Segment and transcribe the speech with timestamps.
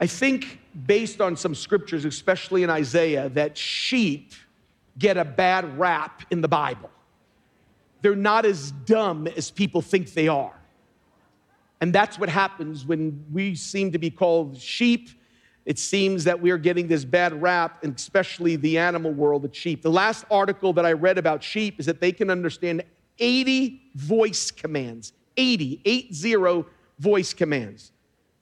[0.00, 4.32] I think, based on some scriptures, especially in Isaiah, that sheep
[4.98, 6.90] get a bad rap in the Bible.
[8.02, 10.54] They're not as dumb as people think they are.
[11.80, 15.10] And that's what happens when we seem to be called sheep.
[15.64, 19.82] It seems that we're getting this bad rap, and especially the animal world the sheep.
[19.82, 22.84] The last article that I read about sheep is that they can understand
[23.18, 26.64] 80 voice commands, 80, 80
[26.98, 27.92] voice commands.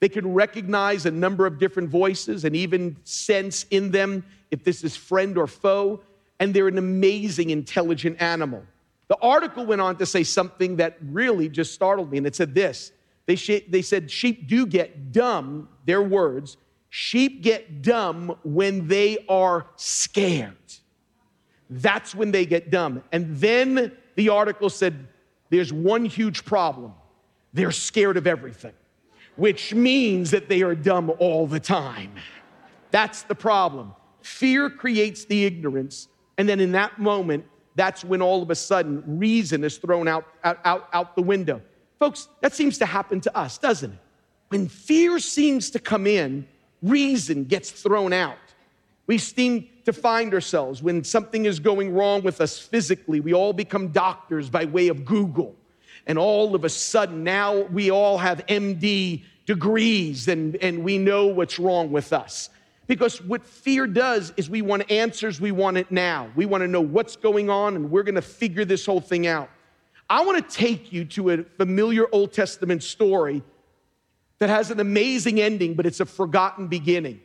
[0.05, 4.83] They can recognize a number of different voices and even sense in them if this
[4.83, 5.99] is friend or foe.
[6.39, 8.61] And they're an amazing, intelligent animal.
[9.07, 12.53] The article went on to say something that really just startled me, and it said
[12.53, 12.91] this
[13.25, 16.57] they, sh- they said, Sheep do get dumb, their words.
[16.91, 20.53] Sheep get dumb when they are scared.
[21.67, 23.01] That's when they get dumb.
[23.11, 25.07] And then the article said,
[25.49, 26.93] There's one huge problem
[27.53, 28.73] they're scared of everything,
[29.35, 32.13] which means that they are dumb all the time.
[32.91, 33.93] That's the problem.
[34.21, 37.45] Fear creates the ignorance, and then in that moment,
[37.75, 41.61] that's when all of a sudden reason is thrown out, out, out, out the window.
[41.99, 43.99] Folks, that seems to happen to us, doesn't it?
[44.49, 46.47] When fear seems to come in,
[46.81, 48.37] reason gets thrown out.
[49.07, 53.53] We seem to find ourselves when something is going wrong with us physically, we all
[53.53, 55.55] become doctors by way of Google.
[56.07, 61.27] And all of a sudden, now we all have MD degrees and, and we know
[61.27, 62.49] what's wrong with us.
[62.87, 66.29] Because what fear does is we want answers, we want it now.
[66.35, 69.25] We want to know what's going on, and we're going to figure this whole thing
[69.25, 69.49] out.
[70.07, 73.41] I want to take you to a familiar Old Testament story
[74.37, 77.21] that has an amazing ending, but it's a forgotten beginning.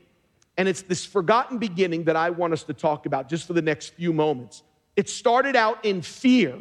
[0.57, 3.63] And it's this forgotten beginning that I want us to talk about just for the
[3.63, 4.63] next few moments.
[4.97, 6.59] It started out in fear,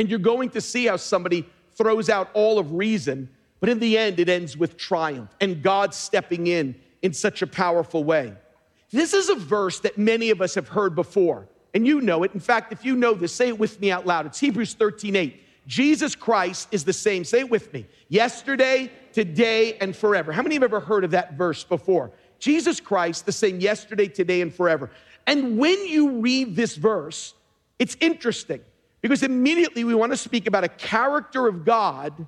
[0.00, 3.28] and you're going to see how somebody throws out all of reason,
[3.60, 7.46] but in the end, it ends with triumph and God stepping in in such a
[7.46, 8.32] powerful way.
[8.90, 12.32] This is a verse that many of us have heard before and you know it.
[12.32, 14.24] In fact, if you know this, say it with me out loud.
[14.24, 15.42] It's Hebrews 13 8.
[15.66, 17.22] Jesus Christ is the same.
[17.22, 17.86] Say it with me.
[18.08, 20.32] Yesterday, today, and forever.
[20.32, 22.10] How many have ever heard of that verse before?
[22.38, 24.90] Jesus Christ, the same yesterday, today, and forever.
[25.26, 27.34] And when you read this verse,
[27.78, 28.62] it's interesting
[29.00, 32.26] because immediately we want to speak about a character of God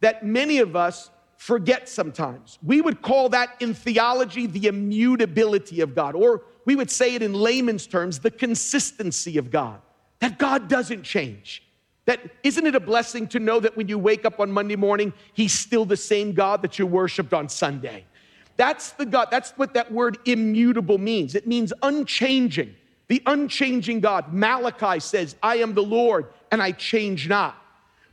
[0.00, 2.58] that many of us forget sometimes.
[2.62, 7.22] We would call that in theology the immutability of God, or we would say it
[7.22, 9.80] in layman's terms the consistency of God,
[10.20, 11.62] that God doesn't change.
[12.06, 15.12] That isn't it a blessing to know that when you wake up on Monday morning,
[15.32, 18.04] He's still the same God that you worshiped on Sunday?
[18.56, 21.34] That's the God, that's what that word immutable means.
[21.34, 22.74] It means unchanging,
[23.08, 24.32] the unchanging God.
[24.32, 27.56] Malachi says, I am the Lord and I change not.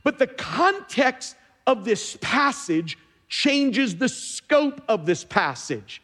[0.04, 1.36] But the context
[1.66, 2.98] of this passage
[3.28, 6.02] changes the scope of this passage.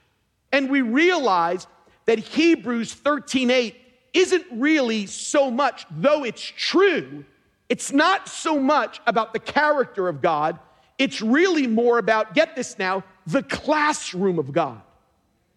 [0.52, 1.66] And we realize
[2.06, 3.74] that Hebrews 13:8
[4.14, 7.24] isn't really so much, though it's true,
[7.68, 10.58] it's not so much about the character of God,
[10.96, 14.80] it's really more about, get this now, the classroom of God.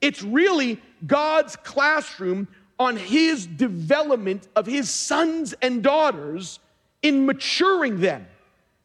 [0.01, 2.47] It's really God's classroom
[2.81, 6.59] on his development of his sons and daughters
[7.03, 8.25] in maturing them.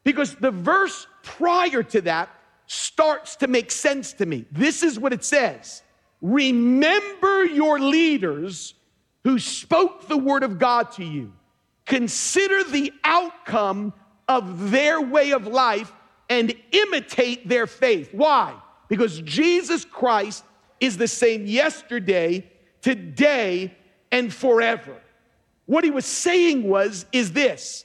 [0.05, 2.29] Because the verse prior to that
[2.67, 4.45] starts to make sense to me.
[4.53, 5.83] This is what it says
[6.21, 8.75] Remember your leaders
[9.25, 11.33] who spoke the word of God to you.
[11.87, 13.95] Consider the outcome
[14.29, 15.91] of their way of life
[16.29, 18.11] and imitate their faith.
[18.13, 18.55] Why?
[18.89, 20.45] Because Jesus Christ
[20.81, 22.51] is the same yesterday,
[22.83, 23.75] today,
[24.13, 24.97] and forever.
[25.67, 27.85] What he was saying was, is this.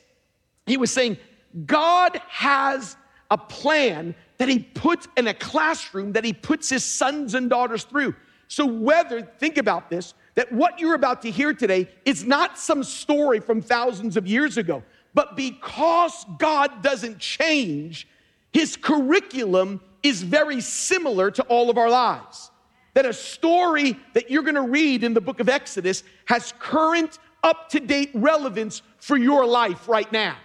[0.65, 1.17] He was saying,
[1.65, 2.95] God has
[3.29, 7.83] a plan that he puts in a classroom that he puts his sons and daughters
[7.83, 8.15] through.
[8.47, 12.83] So, whether, think about this, that what you're about to hear today is not some
[12.83, 14.83] story from thousands of years ago,
[15.13, 18.07] but because God doesn't change,
[18.53, 22.50] his curriculum is very similar to all of our lives.
[22.93, 27.70] That a story that you're gonna read in the book of Exodus has current, up
[27.70, 30.38] to date relevance for your life right now.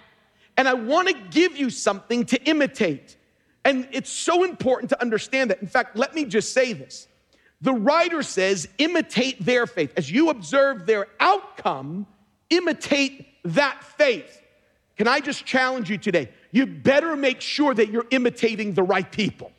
[0.57, 3.17] And I wanna give you something to imitate.
[3.65, 5.61] And it's so important to understand that.
[5.61, 7.09] In fact, let me just say this
[7.61, 9.93] the writer says, imitate their faith.
[9.97, 12.07] As you observe their outcome,
[12.51, 14.43] imitate that faith.
[14.97, 16.31] Can I just challenge you today?
[16.53, 19.53] You better make sure that you're imitating the right people.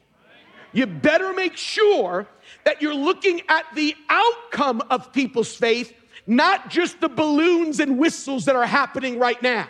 [0.73, 2.27] You better make sure
[2.63, 5.93] that you're looking at the outcome of people's faith,
[6.25, 9.67] not just the balloons and whistles that are happening right now.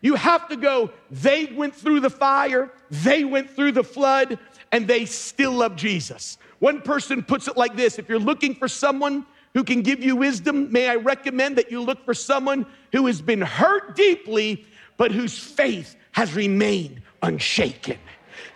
[0.00, 4.38] You have to go, they went through the fire, they went through the flood,
[4.70, 6.38] and they still love Jesus.
[6.60, 10.14] One person puts it like this if you're looking for someone who can give you
[10.14, 14.64] wisdom, may I recommend that you look for someone who has been hurt deeply,
[14.96, 17.98] but whose faith has remained unshaken.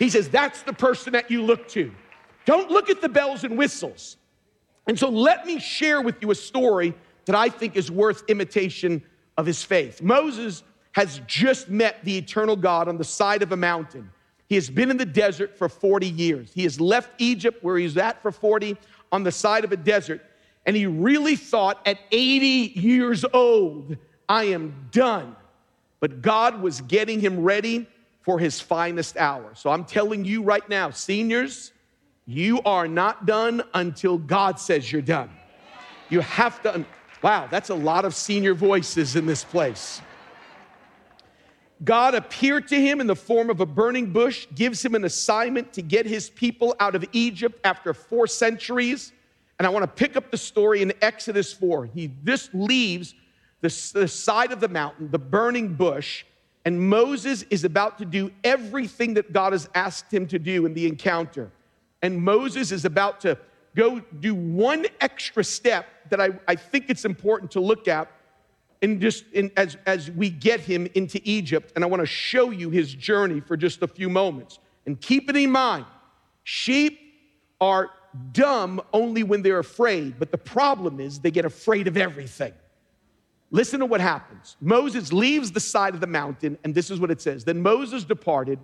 [0.03, 1.93] He says, That's the person that you look to.
[2.45, 4.17] Don't look at the bells and whistles.
[4.89, 6.93] And so let me share with you a story
[7.27, 9.01] that I think is worth imitation
[9.37, 10.03] of his faith.
[10.03, 14.11] Moses has just met the eternal God on the side of a mountain.
[14.49, 16.51] He has been in the desert for 40 years.
[16.53, 18.77] He has left Egypt, where he's at for 40,
[19.13, 20.21] on the side of a desert.
[20.67, 23.97] And he really thought at 80 years old,
[24.29, 25.37] I am done.
[26.01, 27.87] But God was getting him ready
[28.23, 29.53] for his finest hour.
[29.55, 31.73] So I'm telling you right now, seniors,
[32.27, 35.31] you are not done until God says you're done.
[36.09, 36.85] You have to,
[37.23, 40.01] wow, that's a lot of senior voices in this place.
[41.85, 45.73] God appeared to him in the form of a burning bush, gives him an assignment
[45.73, 49.13] to get his people out of Egypt after four centuries.
[49.59, 51.87] And I want to pick up the story in Exodus 4.
[51.87, 53.15] He just leaves
[53.63, 56.25] the, the side of the mountain, the burning bush,
[56.65, 60.75] and Moses is about to do everything that God has asked him to do in
[60.75, 61.51] the encounter.
[62.03, 63.37] And Moses is about to
[63.75, 68.11] go do one extra step that I, I think it's important to look at
[68.81, 71.73] and just in, as, as we get him into Egypt.
[71.75, 74.59] And I want to show you his journey for just a few moments.
[74.87, 75.87] And keep it in mind
[76.45, 76.99] sheep
[77.61, 77.91] are
[78.33, 82.53] dumb only when they're afraid, but the problem is they get afraid of everything.
[83.53, 84.57] Listen to what happens.
[84.63, 87.45] Moses leaves the side of the mountain, and this is what it says.
[87.45, 88.59] Then Moses departed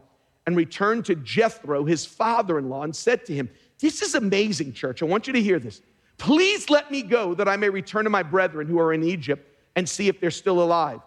[0.47, 4.73] and returned to Jethro, his father in law, and said to him, This is amazing,
[4.73, 5.03] church.
[5.03, 5.83] I want you to hear this.
[6.17, 9.47] Please let me go that I may return to my brethren who are in Egypt
[9.77, 11.01] and see if they're still alive.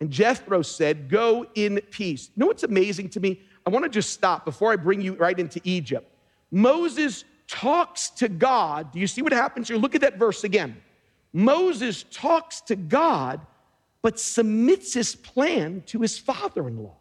[0.00, 2.30] And Jethro said, Go in peace.
[2.34, 3.40] You know what's amazing to me?
[3.64, 6.12] I want to just stop before I bring you right into Egypt.
[6.50, 8.90] Moses talks to God.
[8.90, 9.76] Do you see what happens here?
[9.76, 10.76] Look at that verse again.
[11.32, 13.40] Moses talks to God,
[14.02, 16.96] but submits his plan to his father in law.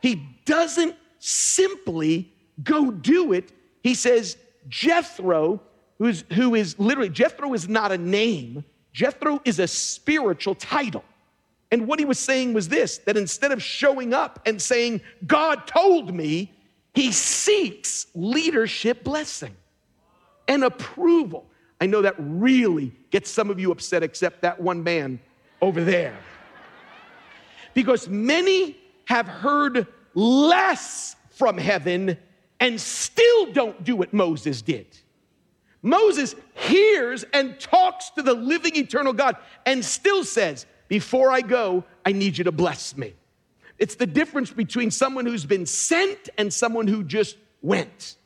[0.00, 2.32] He doesn't simply
[2.62, 3.52] go do it.
[3.82, 4.36] He says,
[4.68, 5.60] Jethro,
[5.98, 11.04] who's, who is literally, Jethro is not a name, Jethro is a spiritual title.
[11.70, 15.66] And what he was saying was this that instead of showing up and saying, God
[15.66, 16.52] told me,
[16.94, 19.54] he seeks leadership blessing
[20.48, 21.47] and approval.
[21.80, 25.20] I know that really gets some of you upset, except that one man
[25.62, 26.16] over there.
[27.74, 32.18] Because many have heard less from heaven
[32.60, 34.86] and still don't do what Moses did.
[35.82, 41.84] Moses hears and talks to the living eternal God and still says, Before I go,
[42.04, 43.14] I need you to bless me.
[43.78, 48.16] It's the difference between someone who's been sent and someone who just went.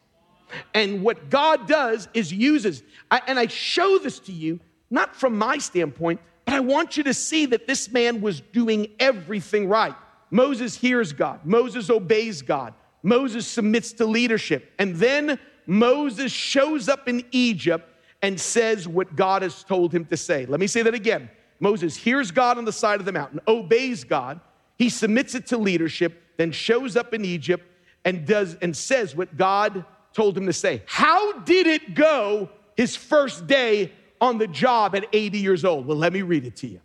[0.75, 4.61] And what God does is uses, I, and I show this to you,
[4.91, 8.89] not from my standpoint, but I want you to see that this man was doing
[8.99, 9.95] everything right.
[10.31, 14.73] Moses hears God, Moses obeys God, Moses submits to leadership.
[14.79, 17.89] And then Moses shows up in Egypt
[18.23, 20.47] and says what God has told him to say.
[20.47, 21.29] Let me say that again.
[21.61, 24.41] Moses hears God on the side of the mountain, obeys God,
[24.79, 27.65] he submits it to leadership, then shows up in Egypt
[28.05, 30.83] and does and says what God told him to say.
[30.87, 35.87] How did it go his first day on the job at 80 years old?
[35.87, 36.81] Well, let me read it to you.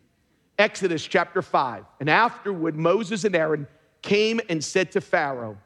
[0.57, 1.86] Exodus chapter 5.
[2.00, 3.67] And afterward, Moses and Aaron
[4.01, 5.57] came and said to Pharaoh,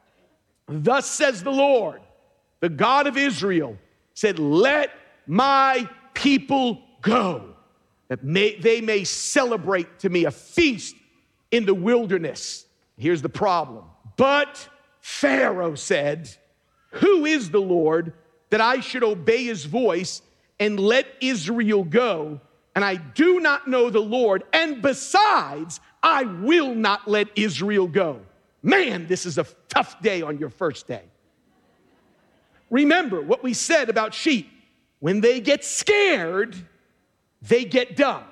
[0.68, 2.02] Thus says the Lord,
[2.60, 3.78] the God of Israel,
[4.14, 4.92] said, Let
[5.28, 7.56] my people go,
[8.10, 10.96] that may, they may celebrate to me a feast
[11.52, 12.66] in the wilderness.
[12.98, 13.86] Here's the problem.
[14.18, 14.68] But
[15.00, 16.30] Pharaoh said,
[16.92, 18.14] who is the Lord
[18.50, 20.22] that I should obey his voice
[20.60, 22.40] and let Israel go?
[22.76, 24.44] And I do not know the Lord.
[24.54, 28.22] And besides, I will not let Israel go.
[28.64, 31.04] Man, this is a tough day on your first day.
[32.70, 34.50] Remember what we said about sheep.
[35.00, 36.56] When they get scared,
[37.42, 38.24] they get dumb.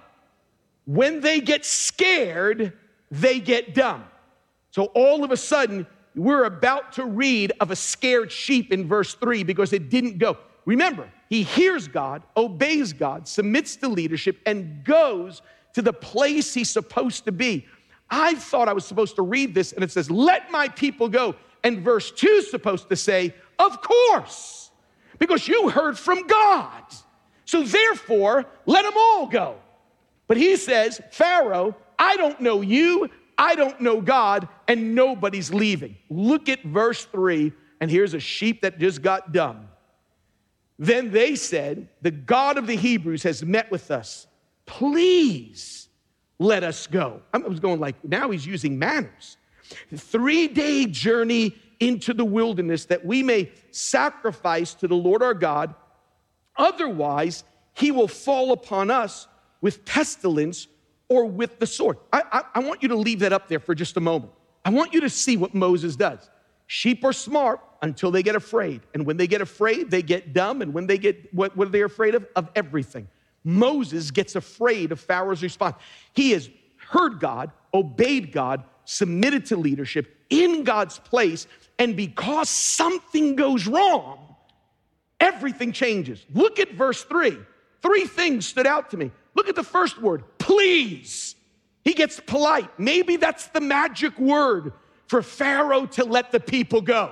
[0.85, 2.73] When they get scared,
[3.11, 4.05] they get dumb.
[4.71, 9.13] So all of a sudden, we're about to read of a scared sheep in verse
[9.13, 10.37] 3 because it didn't go.
[10.65, 15.41] Remember, he hears God, obeys God, submits to leadership, and goes
[15.73, 17.65] to the place he's supposed to be.
[18.09, 21.35] I thought I was supposed to read this, and it says, Let my people go.
[21.63, 24.71] And verse 2 is supposed to say, Of course,
[25.19, 26.83] because you heard from God.
[27.45, 29.55] So therefore, let them all go.
[30.27, 35.95] But he says, Pharaoh, I don't know you, I don't know God, and nobody's leaving.
[36.09, 39.67] Look at verse 3 and here's a sheep that just got dumb.
[40.77, 44.27] Then they said, The God of the Hebrews has met with us.
[44.65, 45.89] Please
[46.37, 47.21] let us go.
[47.33, 49.37] I was going like, now he's using manners.
[49.95, 55.73] Three day journey into the wilderness that we may sacrifice to the Lord our God.
[56.57, 57.43] Otherwise,
[57.73, 59.27] he will fall upon us
[59.61, 60.67] with pestilence
[61.09, 61.97] or with the sword.
[62.13, 64.31] I, I, I, want you to leave that up there for just a moment.
[64.63, 66.29] I want you to see what Moses does.
[66.67, 68.81] Sheep are smart until they get afraid.
[68.93, 70.61] And when they get afraid, they get dumb.
[70.61, 72.27] And when they get, what, what are they afraid of?
[72.35, 73.07] Of everything.
[73.43, 75.77] Moses gets afraid of Pharaoh's response.
[76.13, 76.49] He has
[76.89, 81.47] heard God, obeyed God, submitted to leadership in God's place.
[81.79, 84.35] And because something goes wrong,
[85.19, 86.25] everything changes.
[86.33, 87.37] Look at verse three.
[87.81, 89.11] Three things stood out to me.
[89.35, 91.35] Look at the first word, please.
[91.83, 92.69] He gets polite.
[92.79, 94.73] Maybe that's the magic word
[95.07, 97.11] for Pharaoh to let the people go.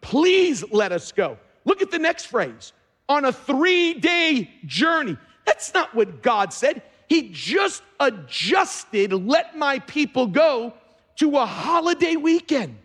[0.00, 1.38] Please let us go.
[1.64, 2.72] Look at the next phrase
[3.08, 5.16] on a three day journey.
[5.44, 6.82] That's not what God said.
[7.08, 10.74] He just adjusted, let my people go
[11.16, 12.76] to a holiday weekend.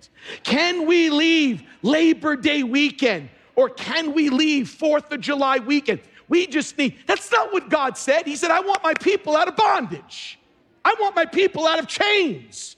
[0.43, 5.99] Can we leave Labor Day weekend or can we leave Fourth of July weekend?
[6.33, 8.25] We just need, that's not what God said.
[8.25, 10.39] He said, I want my people out of bondage,
[10.83, 12.75] I want my people out of chains.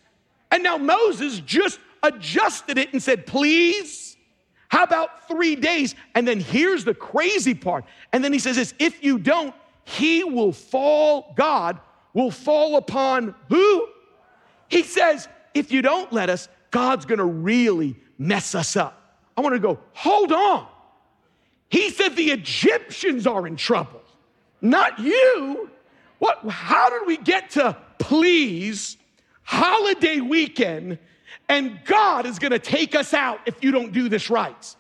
[0.51, 4.17] And now Moses just adjusted it and said, Please,
[4.67, 5.95] how about three days?
[6.15, 7.85] And then here's the crazy part.
[8.11, 11.79] And then he says this if you don't, he will fall, God
[12.13, 13.87] will fall upon who?
[14.67, 19.21] He says, if you don't let us, God's gonna really mess us up.
[19.37, 20.67] I wanna go, hold on.
[21.75, 24.01] He said the Egyptians are in trouble,
[24.61, 25.69] not you.
[26.19, 28.95] What, how did we get to please
[29.43, 30.97] holiday weekend
[31.49, 34.75] and God is gonna take us out if you don't do this right?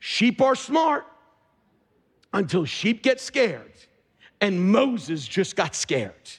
[0.00, 1.06] Sheep are smart
[2.34, 3.72] until sheep get scared.
[4.42, 6.30] And Moses just got scared.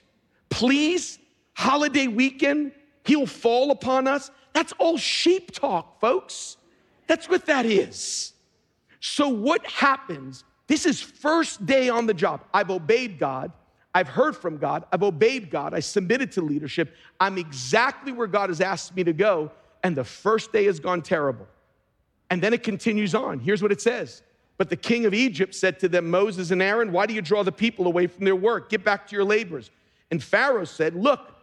[0.51, 1.17] Please,
[1.55, 2.73] holiday weekend,
[3.05, 4.29] he'll fall upon us.
[4.53, 6.57] That's all sheep talk, folks.
[7.07, 8.32] That's what that is.
[9.05, 10.45] So, what happens?
[10.67, 12.45] This is first day on the job.
[12.53, 13.51] I've obeyed God.
[13.93, 14.85] I've heard from God.
[14.93, 15.73] I've obeyed God.
[15.73, 16.95] I submitted to leadership.
[17.19, 19.51] I'm exactly where God has asked me to go.
[19.83, 21.45] And the first day has gone terrible.
[22.29, 23.39] And then it continues on.
[23.39, 24.23] Here's what it says
[24.57, 27.43] but the king of Egypt said to them, Moses and Aaron, why do you draw
[27.43, 28.69] the people away from their work?
[28.69, 29.69] Get back to your labors.
[30.11, 31.35] And Pharaoh said, Look,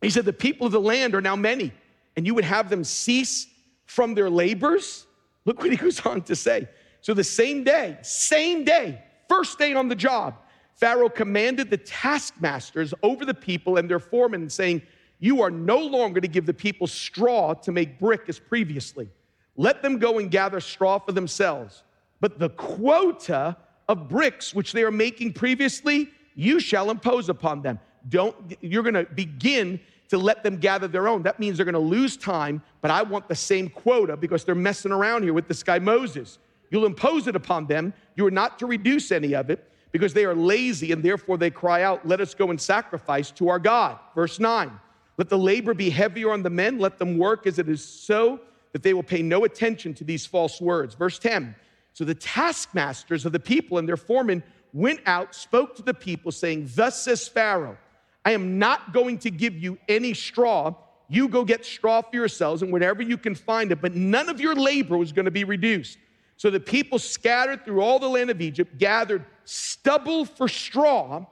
[0.00, 1.72] he said, the people of the land are now many,
[2.16, 3.48] and you would have them cease
[3.86, 5.06] from their labors?
[5.44, 6.68] Look what he goes on to say.
[7.00, 10.36] So the same day, same day, first day on the job,
[10.74, 14.82] Pharaoh commanded the taskmasters over the people and their foremen, saying,
[15.18, 19.08] You are no longer to give the people straw to make brick as previously.
[19.56, 21.84] Let them go and gather straw for themselves
[22.20, 23.56] but the quota
[23.88, 27.80] of bricks which they are making previously, you shall impose upon them.
[28.08, 29.80] Don't, you're gonna begin
[30.10, 31.22] to let them gather their own.
[31.22, 34.92] That means they're gonna lose time, but I want the same quota because they're messing
[34.92, 36.38] around here with this guy Moses.
[36.70, 37.92] You'll impose it upon them.
[38.16, 41.50] You are not to reduce any of it because they are lazy and therefore they
[41.50, 43.98] cry out, Let us go and sacrifice to our God.
[44.14, 44.70] Verse 9
[45.16, 48.40] Let the labor be heavier on the men, let them work as it is so
[48.72, 50.94] that they will pay no attention to these false words.
[50.94, 51.54] Verse 10
[51.92, 56.32] so the taskmasters of the people and their foremen went out, spoke to the people,
[56.32, 57.76] saying, Thus says Pharaoh,
[58.24, 60.74] I am not going to give you any straw.
[61.08, 64.40] You go get straw for yourselves and whenever you can find it, but none of
[64.40, 65.98] your labor was going to be reduced.
[66.36, 71.26] So the people scattered through all the land of Egypt, gathered stubble for straw,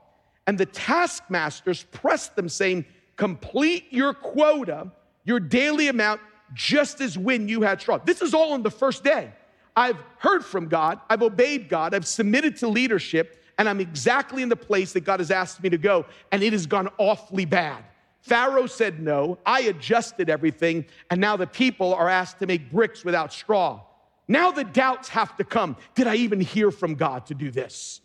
[0.47, 2.85] and the taskmasters pressed them, saying,
[3.17, 4.91] Complete your quota,
[5.25, 6.21] your daily amount,
[6.55, 7.99] just as when you had straw.
[7.99, 9.33] This is all on the first day.
[9.77, 14.49] I've heard from God, I've obeyed God, I've submitted to leadership, and I'm exactly in
[14.49, 17.85] the place that God has asked me to go, and it has gone awfully bad.
[18.21, 23.05] Pharaoh said no, I adjusted everything, and now the people are asked to make bricks
[23.05, 23.81] without straw.
[24.27, 25.77] Now the doubts have to come.
[25.95, 28.01] Did I even hear from God to do this?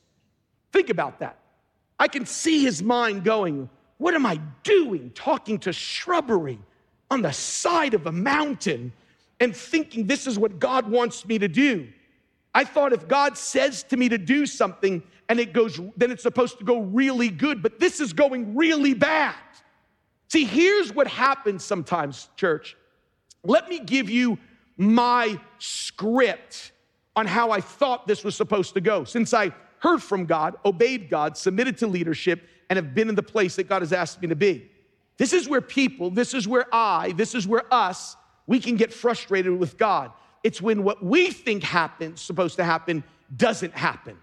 [0.71, 1.37] Think about that.
[1.99, 6.59] I can see his mind going, What am I doing talking to shrubbery
[7.11, 8.91] on the side of a mountain
[9.39, 11.87] and thinking this is what God wants me to do.
[12.55, 15.03] I thought if God says to me to do something
[15.33, 18.93] and it goes, then it's supposed to go really good, but this is going really
[18.93, 19.33] bad.
[20.27, 22.77] See, here's what happens sometimes, church.
[23.43, 24.37] Let me give you
[24.77, 26.71] my script
[27.15, 29.05] on how I thought this was supposed to go.
[29.05, 33.23] Since I heard from God, obeyed God, submitted to leadership, and have been in the
[33.23, 34.69] place that God has asked me to be.
[35.17, 38.93] This is where people, this is where I, this is where us we can get
[38.93, 40.11] frustrated with God.
[40.43, 43.03] It's when what we think happens, supposed to happen,
[43.35, 44.19] doesn't happen.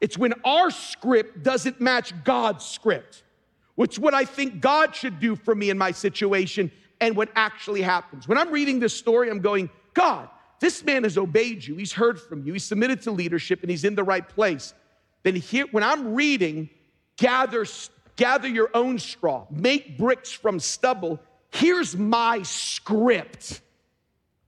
[0.00, 3.22] It's when our script doesn't match God's script,
[3.74, 7.82] which what I think God should do for me in my situation and what actually
[7.82, 8.28] happens.
[8.28, 10.28] When I'm reading this story, I'm going, God,
[10.60, 11.76] this man has obeyed you.
[11.76, 12.52] He's heard from you.
[12.52, 14.74] He's submitted to leadership and he's in the right place.
[15.22, 16.70] Then here, when I'm reading,
[17.16, 17.66] gather,
[18.16, 21.20] gather your own straw, make bricks from stubble.
[21.50, 23.60] Here's my script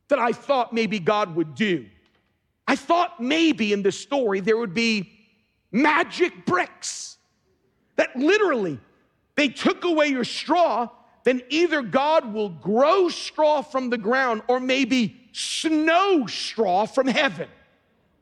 [0.08, 1.86] that I thought maybe God would do.
[2.66, 5.19] I thought maybe in this story there would be
[5.72, 7.18] magic bricks
[7.96, 8.78] that literally
[9.36, 10.88] they took away your straw,
[11.24, 17.48] then either God will grow straw from the ground or maybe snow straw from heaven.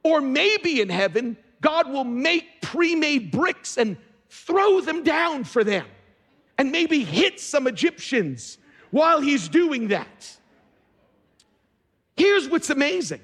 [0.03, 3.97] Or maybe in heaven, God will make pre made bricks and
[4.31, 5.87] throw them down for them
[6.57, 8.59] and maybe hit some Egyptians
[8.91, 10.37] while he's doing that.
[12.17, 13.21] Here's what's amazing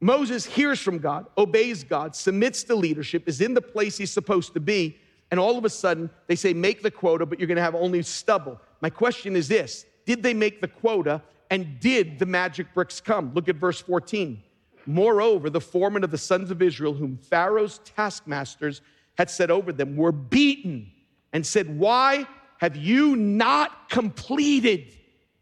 [0.00, 4.54] Moses hears from God, obeys God, submits to leadership, is in the place he's supposed
[4.54, 4.96] to be,
[5.30, 8.02] and all of a sudden they say, Make the quota, but you're gonna have only
[8.02, 8.58] stubble.
[8.80, 13.32] My question is this Did they make the quota, and did the magic bricks come?
[13.34, 14.42] Look at verse 14.
[14.86, 18.80] Moreover, the foremen of the sons of Israel, whom Pharaoh's taskmasters
[19.18, 20.90] had set over them, were beaten
[21.32, 22.26] and said, Why
[22.58, 24.92] have you not completed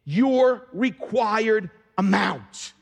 [0.05, 2.73] your required amount?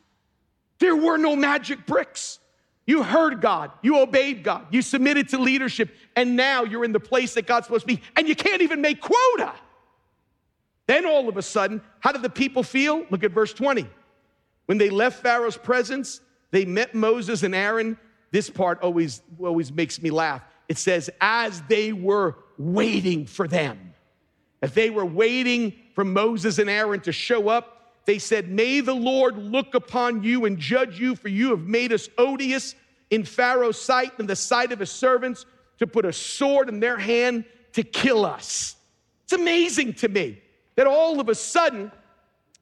[0.79, 2.39] There were no magic bricks.
[2.87, 7.01] You heard God, you obeyed God, you submitted to leadership, and now you're in the
[7.01, 9.53] place that God's supposed to be, and you can't even make quota.
[10.87, 13.05] Then all of a sudden, how did the people feel?
[13.11, 13.89] Look at verse 20.
[14.67, 16.21] When they left Pharaoh's presence,
[16.53, 17.99] they met Moses and Aaron.
[18.31, 20.43] This part always, always makes me laugh.
[20.69, 23.95] It says, as they were waiting for them.
[24.63, 27.76] If they were waiting for Moses and Aaron to show up,
[28.07, 31.93] they said, May the Lord look upon you and judge you, for you have made
[31.93, 32.75] us odious
[33.11, 35.45] in Pharaoh's sight and the sight of his servants
[35.79, 38.77] to put a sword in their hand to kill us.
[39.25, 40.41] It's amazing to me
[40.77, 41.91] that all of a sudden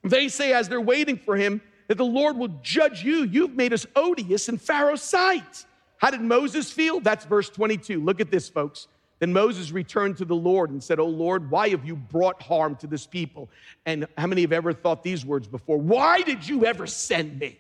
[0.02, 3.24] they say, as they're waiting for him, that the Lord will judge you.
[3.24, 5.66] You've made us odious in Pharaoh's sight.
[5.98, 7.00] How did Moses feel?
[7.00, 8.02] That's verse 22.
[8.02, 8.88] Look at this, folks.
[9.24, 12.76] Then Moses returned to the Lord and said, Oh Lord, why have you brought harm
[12.76, 13.48] to this people?
[13.86, 15.78] And how many have ever thought these words before?
[15.78, 17.58] Why did you ever send me?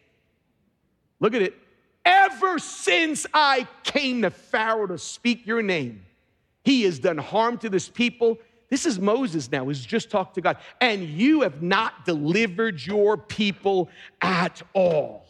[1.20, 1.54] Look at it.
[2.04, 6.04] Ever since I came to Pharaoh to speak your name,
[6.64, 8.36] he has done harm to this people.
[8.68, 10.58] This is Moses now, who's just talked to God.
[10.82, 13.88] And you have not delivered your people
[14.20, 15.24] at all.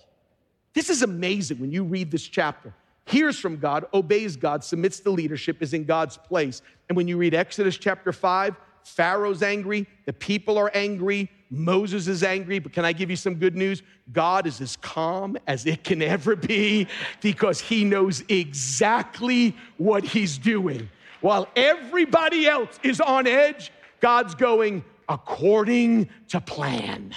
[0.72, 2.74] This is amazing when you read this chapter
[3.06, 6.62] hears from God, obeys God, submits to leadership, is in God's place.
[6.88, 12.22] And when you read Exodus chapter 5, Pharaoh's angry, the people are angry, Moses is
[12.22, 13.82] angry, but can I give you some good news?
[14.12, 16.88] God is as calm as it can ever be
[17.20, 20.88] because he knows exactly what he's doing.
[21.20, 27.14] While everybody else is on edge, God's going according to plan.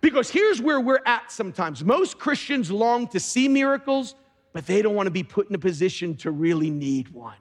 [0.00, 1.84] Because here's where we're at sometimes.
[1.84, 4.14] Most Christians long to see miracles,
[4.52, 7.36] but they don't want to be put in a position to really need one.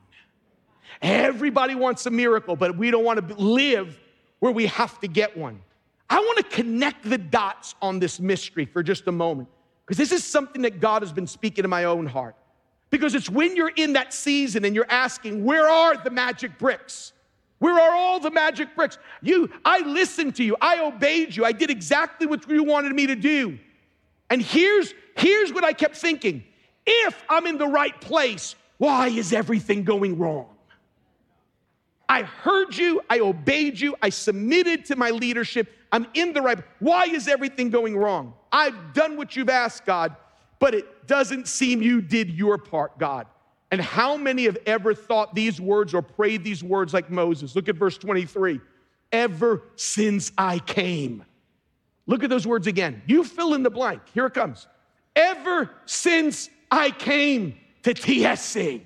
[1.01, 3.99] Everybody wants a miracle, but we don't want to live
[4.39, 5.61] where we have to get one.
[6.09, 9.49] I want to connect the dots on this mystery for just a moment,
[9.85, 12.35] because this is something that God has been speaking to my own heart.
[12.89, 17.13] Because it's when you're in that season and you're asking, Where are the magic bricks?
[17.59, 18.97] Where are all the magic bricks?
[19.21, 23.07] You, I listened to you, I obeyed you, I did exactly what you wanted me
[23.07, 23.57] to do.
[24.29, 26.43] And here's, here's what I kept thinking
[26.91, 30.47] if I'm in the right place, why is everything going wrong?
[32.09, 36.59] I heard you, I obeyed you, I submitted to my leadership, I'm in the right.
[36.79, 38.33] Why is everything going wrong?
[38.51, 40.15] I've done what you've asked, God,
[40.59, 43.27] but it doesn't seem you did your part, God.
[43.71, 47.55] And how many have ever thought these words or prayed these words like Moses?
[47.55, 48.59] Look at verse 23.
[49.13, 51.23] Ever since I came.
[52.05, 53.01] Look at those words again.
[53.05, 54.01] You fill in the blank.
[54.13, 54.67] Here it comes.
[55.15, 58.81] Ever since I came to TSC.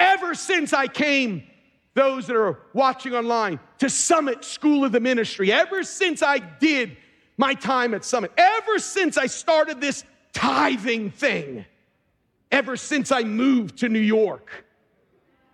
[0.00, 1.44] Ever since I came,
[1.92, 6.96] those that are watching online, to Summit School of the Ministry, ever since I did
[7.36, 11.64] my time at Summit, ever since I started this tithing thing,
[12.50, 14.50] ever since I moved to New York,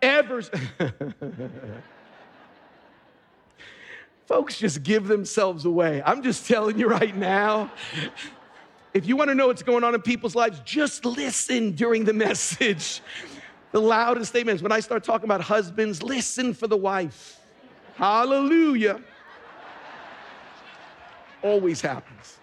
[0.00, 0.42] ever.
[4.26, 6.03] Folks just give themselves away.
[6.07, 7.72] I'm just telling you right now.
[8.92, 12.12] If you want to know what's going on in people's lives, just listen during the
[12.26, 13.03] message.
[13.72, 17.40] The loudest statement is when I start talking about husbands, listen for the wife.
[17.94, 19.00] Hallelujah.
[21.42, 22.38] Always happens.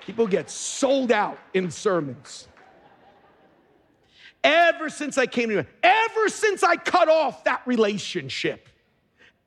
[0.00, 2.46] People get sold out in sermons.
[4.44, 8.68] Ever since I came to you, ever since I cut off that relationship,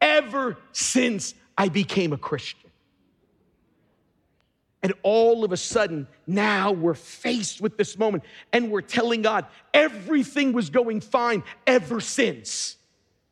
[0.01, 2.68] ever since I became a Christian.
[4.81, 9.45] And all of a sudden, now we're faced with this moment and we're telling God
[9.73, 12.77] everything was going fine ever since.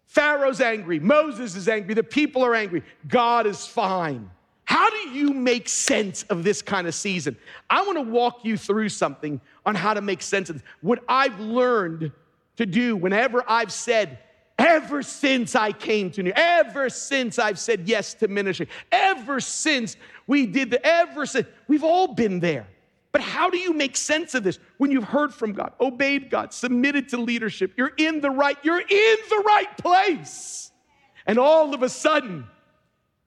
[0.07, 4.29] Pharaoh's angry, Moses is angry, the people are angry, God is fine.
[4.65, 7.37] How do you make sense of this kind of season?
[7.69, 10.63] I want to walk you through something on how to make sense of this.
[10.81, 12.11] What I've learned
[12.57, 14.19] to do whenever I've said,
[14.57, 19.97] ever since I came to New ever since I've said yes to ministry, ever since
[20.25, 22.67] we did the, ever since, we've all been there.
[23.11, 26.53] But how do you make sense of this when you've heard from God, obeyed God,
[26.53, 27.73] submitted to leadership?
[27.77, 30.71] You're in the right, you're in the right place.
[31.25, 32.45] And all of a sudden,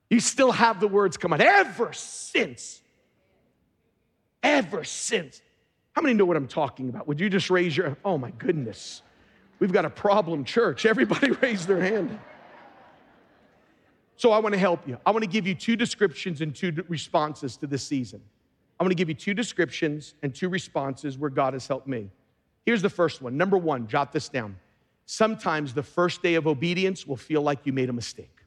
[0.09, 1.40] you still have the words come out.
[1.40, 2.81] Ever since.
[4.43, 5.40] Ever since.
[5.93, 7.09] How many know what I'm talking about?
[7.09, 9.03] Would you just raise your, oh my goodness.
[9.61, 10.85] We've got a problem church.
[10.87, 12.18] Everybody raise their hand.
[14.16, 14.99] So I want to help you.
[15.07, 18.20] I want to give you two descriptions and two responses to this season.
[18.79, 22.11] I want to give you two descriptions and two responses where God has helped me.
[22.66, 23.37] Here's the first one.
[23.37, 24.57] Number one, jot this down.
[25.07, 28.44] Sometimes the first day of obedience will feel like you made a mistake.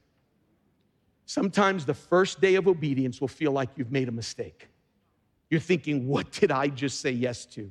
[1.26, 4.68] Sometimes the first day of obedience will feel like you've made a mistake.
[5.50, 7.70] You're thinking, what did I just say yes to?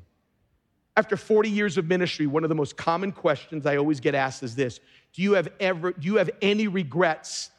[0.95, 4.43] After 40 years of ministry, one of the most common questions I always get asked
[4.43, 4.79] is this
[5.13, 7.49] Do you have ever, do you have any regrets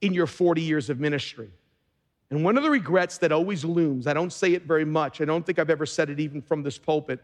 [0.00, 1.50] in your 40 years of ministry?
[2.30, 5.24] And one of the regrets that always looms, I don't say it very much, I
[5.24, 7.20] don't think I've ever said it even from this pulpit,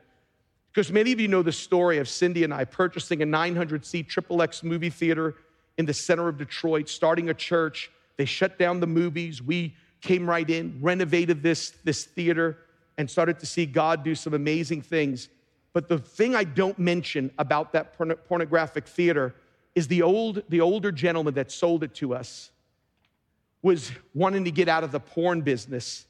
[0.73, 4.09] because many of you know the story of Cindy and I purchasing a 900 seat
[4.09, 5.37] triple X movie theater
[5.79, 9.43] in the center of Detroit, starting a church, they shut down the movies.
[9.43, 12.59] We came right in, renovated this, this theater,
[12.99, 15.29] and started to see God do some amazing things.
[15.77, 19.35] But the thing I don't mention about that porn- pornographic theater
[19.75, 22.51] is the, old, the older gentleman that sold it to us
[23.61, 26.07] was wanting to get out of the porn business,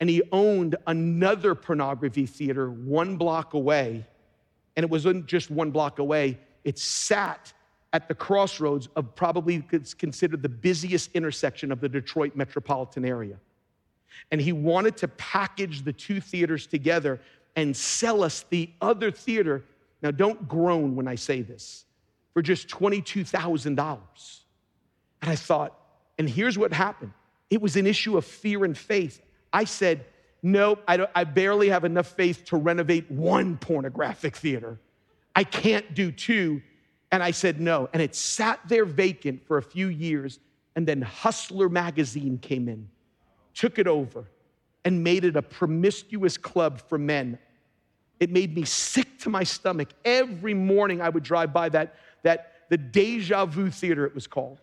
[0.00, 4.06] and he owned another pornography theater one block away.
[4.76, 7.52] And it wasn't just one block away, it sat
[7.92, 9.62] at the crossroads of probably
[9.98, 13.36] considered the busiest intersection of the Detroit metropolitan area.
[14.30, 17.20] And he wanted to package the two theaters together
[17.56, 19.64] and sell us the other theater.
[20.02, 21.84] Now, don't groan when I say this,
[22.32, 23.98] for just $22,000.
[25.22, 25.78] And I thought,
[26.18, 27.12] and here's what happened
[27.50, 29.20] it was an issue of fear and faith.
[29.52, 30.06] I said,
[30.42, 34.80] Nope, I, I barely have enough faith to renovate one pornographic theater.
[35.36, 36.62] I can't do two
[37.12, 37.88] and I said no.
[37.92, 40.40] And it sat there vacant for a few years.
[40.74, 42.88] And then Hustler magazine came in,
[43.54, 44.24] took it over,
[44.84, 47.38] and made it a promiscuous club for men.
[48.20, 49.88] It made me sick to my stomach.
[50.04, 54.60] Every morning I would drive by that, that the Deja Vu Theater, it was called.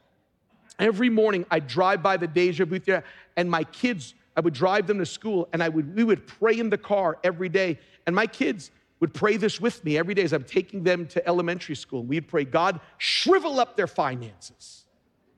[0.78, 3.04] Every morning I'd drive by the Deja Vu Theater,
[3.36, 6.58] and my kids, I would drive them to school, and I would, we would pray
[6.58, 7.80] in the car every day.
[8.06, 11.26] And my kids, would pray this with me every day as I'm taking them to
[11.28, 12.04] elementary school.
[12.04, 14.84] We'd pray, God, shrivel up their finances.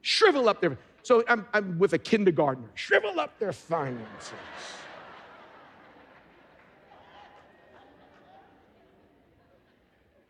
[0.02, 0.78] Shrivel up their.
[1.04, 2.70] So I'm, I'm with a kindergartner.
[2.76, 4.34] Shrivel up their finances.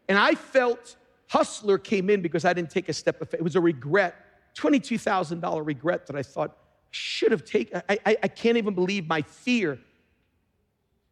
[0.08, 0.96] And I felt
[1.30, 3.40] Hustler came in because I didn't take a step of faith.
[3.40, 4.16] It was a regret,
[4.58, 6.58] $22,000 regret that I thought
[6.90, 7.82] should have taken.
[7.88, 9.80] I, I, I can't even believe my fear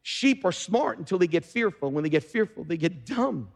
[0.01, 1.91] Sheep are smart until they get fearful.
[1.91, 3.49] When they get fearful, they get dumb.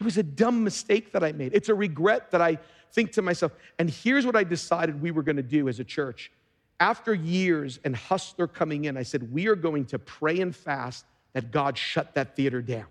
[0.00, 1.52] It was a dumb mistake that I made.
[1.54, 2.58] It's a regret that I
[2.92, 3.52] think to myself.
[3.78, 6.32] And here's what I decided we were going to do as a church.
[6.80, 11.04] After years and Hustler coming in, I said, We are going to pray and fast
[11.34, 12.86] that God shut that theater down.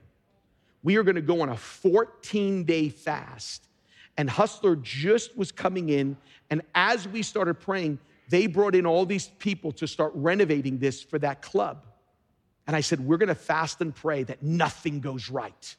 [0.83, 3.65] We are going to go on a 14 day fast.
[4.17, 6.17] And Hustler just was coming in.
[6.49, 11.01] And as we started praying, they brought in all these people to start renovating this
[11.01, 11.85] for that club.
[12.67, 15.75] And I said, We're gonna fast and pray that nothing goes right,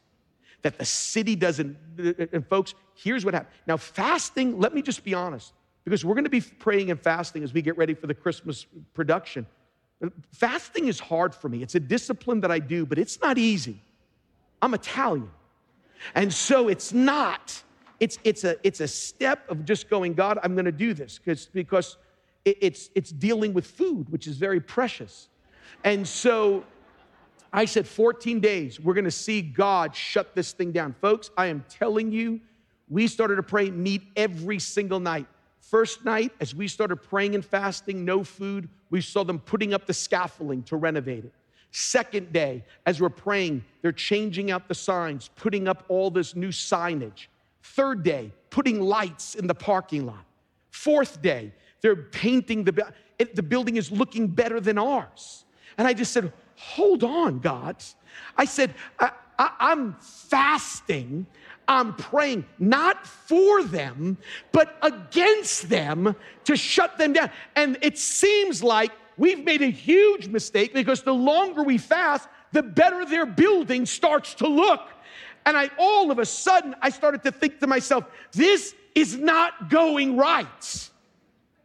[0.62, 1.77] that the city doesn't.
[2.33, 3.55] And folks, here's what happened.
[3.66, 5.53] Now, fasting, let me just be honest,
[5.85, 9.46] because we're gonna be praying and fasting as we get ready for the Christmas production.
[10.33, 11.62] Fasting is hard for me.
[11.62, 13.83] It's a discipline that I do, but it's not easy.
[14.62, 15.31] I'm Italian.
[16.14, 17.62] And so it's not.
[17.99, 21.46] It's, it's, a, it's a step of just going, God, I'm gonna do this because,
[21.46, 21.99] because
[22.44, 25.29] it's, it's dealing with food, which is very precious.
[25.85, 26.64] And so
[27.53, 30.95] I said 14 days, we're gonna see God shut this thing down.
[31.01, 32.41] Folks, I am telling you,
[32.89, 35.27] we started to pray, meet every single night.
[35.61, 39.87] First night, as we started praying and fasting, no food, we saw them putting up
[39.87, 41.33] the scaffolding to renovate it.
[41.71, 46.49] Second day, as we're praying, they're changing out the signs, putting up all this new
[46.49, 47.27] signage.
[47.63, 50.25] Third day, putting lights in the parking lot.
[50.71, 52.93] Fourth day, they're painting the,
[53.35, 55.45] the building is looking better than ours.
[55.79, 57.77] And I just said, Hold on, God.
[58.37, 61.27] I said, I, I, I'm fasting.
[61.66, 64.18] I'm praying not for them,
[64.53, 67.31] but against them to shut them down.
[67.57, 72.62] And it seems like we've made a huge mistake because the longer we fast, the
[72.62, 74.83] better their building starts to look.
[75.46, 79.70] And I all of a sudden I started to think to myself, this is not
[79.70, 80.90] going right.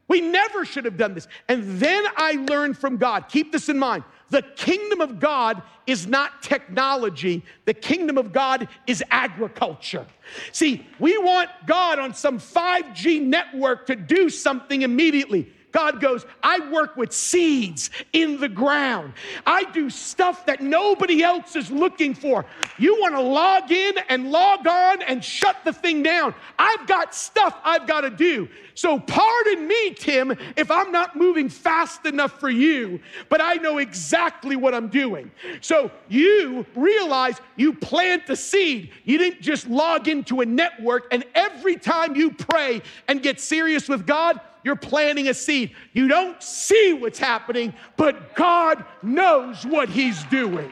[0.08, 1.28] We never should have done this.
[1.50, 4.04] And then I learned from God, keep this in mind.
[4.36, 7.42] The kingdom of God is not technology.
[7.64, 10.06] The kingdom of God is agriculture.
[10.52, 15.54] See, we want God on some 5G network to do something immediately.
[15.76, 19.12] God goes, I work with seeds in the ground.
[19.46, 22.46] I do stuff that nobody else is looking for.
[22.78, 26.34] You want to log in and log on and shut the thing down.
[26.58, 28.48] I've got stuff I've got to do.
[28.74, 33.78] So, pardon me, Tim, if I'm not moving fast enough for you, but I know
[33.80, 35.30] exactly what I'm doing.
[35.60, 38.92] So, you realize you plant the seed.
[39.04, 43.90] You didn't just log into a network, and every time you pray and get serious
[43.90, 45.76] with God, you're planting a seed.
[45.94, 50.72] You don't see what's happening, but God knows what He's doing.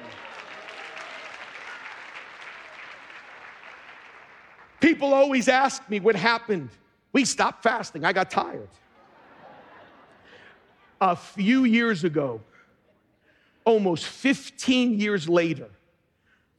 [4.82, 6.70] People always ask me what happened.
[7.14, 8.04] We stopped fasting.
[8.04, 8.68] I got tired.
[11.00, 12.42] A few years ago,
[13.64, 15.70] almost 15 years later,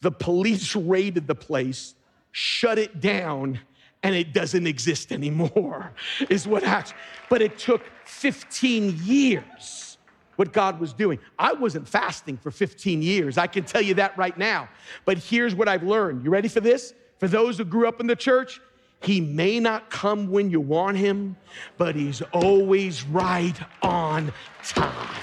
[0.02, 1.96] the police raided the place,
[2.30, 3.58] shut it down,
[4.04, 5.92] and it doesn't exist anymore,
[6.28, 6.94] is what happened.
[7.30, 9.96] But it took 15 years
[10.36, 11.18] what God was doing.
[11.38, 13.38] I wasn't fasting for 15 years.
[13.38, 14.68] I can tell you that right now.
[15.06, 16.22] But here's what I've learned.
[16.22, 16.92] You ready for this?
[17.18, 18.60] For those who grew up in the church,
[19.00, 21.36] he may not come when you want him,
[21.78, 24.32] but he's always right on
[24.64, 25.16] time.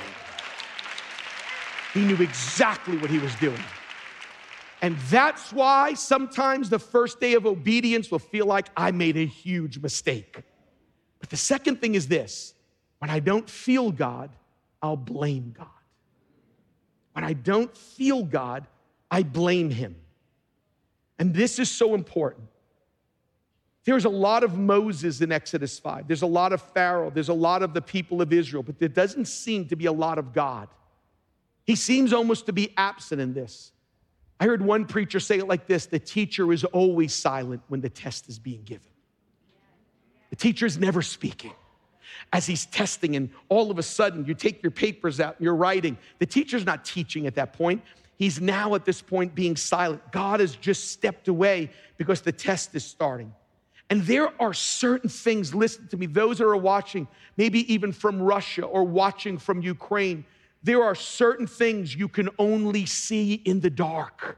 [1.94, 3.62] He knew exactly what he was doing.
[4.82, 9.26] And that's why sometimes the first day of obedience will feel like I made a
[9.26, 10.42] huge mistake.
[11.20, 12.56] But the second thing is this
[12.98, 14.32] when I don't feel God,
[14.82, 15.68] I'll blame God.
[17.14, 18.66] When I don't feel God,
[19.10, 19.96] I blame Him.
[21.20, 22.48] And this is so important.
[23.84, 26.08] There's a lot of Moses in Exodus 5.
[26.08, 27.10] There's a lot of Pharaoh.
[27.10, 29.92] There's a lot of the people of Israel, but there doesn't seem to be a
[29.92, 30.68] lot of God.
[31.66, 33.72] He seems almost to be absent in this.
[34.42, 37.92] I heard one preacher say it like this the teacher is always silent when the
[37.92, 38.90] test is being given.
[40.32, 41.54] The teacher is never speaking.
[42.34, 45.56] As he's testing, and all of a sudden you take your papers out and you're
[45.56, 47.84] writing, the teacher's not teaching at that point.
[48.18, 50.02] He's now at this point being silent.
[50.12, 53.32] God has just stepped away because the test is starting.
[53.92, 58.20] And there are certain things, listen to me, those that are watching, maybe even from
[58.20, 60.26] Russia or watching from Ukraine,
[60.64, 64.38] there are certain things you can only see in the dark.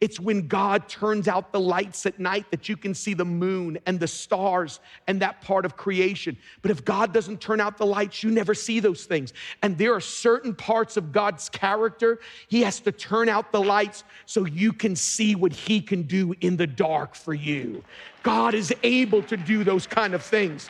[0.00, 3.78] It's when God turns out the lights at night that you can see the moon
[3.86, 6.36] and the stars and that part of creation.
[6.62, 9.32] But if God doesn't turn out the lights, you never see those things.
[9.62, 14.04] And there are certain parts of God's character, He has to turn out the lights
[14.26, 17.82] so you can see what He can do in the dark for you.
[18.22, 20.68] God is able to do those kind of things.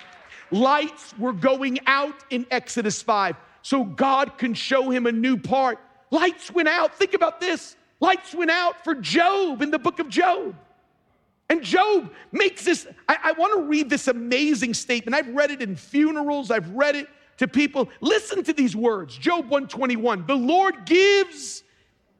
[0.50, 5.78] Lights were going out in Exodus 5 so God can show him a new part.
[6.10, 6.94] Lights went out.
[6.96, 7.76] Think about this.
[7.98, 10.54] Lights went out for Job in the book of Job.
[11.48, 15.16] And Job makes this, I, I want to read this amazing statement.
[15.16, 17.88] I've read it in funerals, I've read it to people.
[18.02, 21.64] Listen to these words Job 121 The Lord gives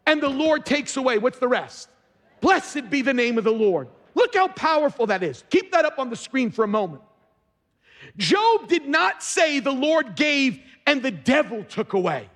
[0.06, 1.18] and the Lord takes away.
[1.18, 1.90] What's the rest?
[2.40, 3.88] Blessed be the name of the Lord.
[4.14, 5.44] Look how powerful that is.
[5.50, 7.02] Keep that up on the screen for a moment.
[8.16, 12.28] Job did not say the Lord gave and the devil took away.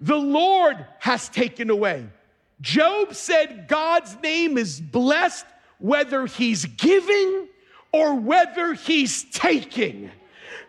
[0.00, 2.06] The Lord has taken away.
[2.60, 5.46] Job said God's name is blessed
[5.78, 7.48] whether he's giving
[7.92, 10.10] or whether he's taking.